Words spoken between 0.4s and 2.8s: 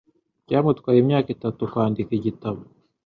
Byamutwaye imyaka itatu kwandika igitabo.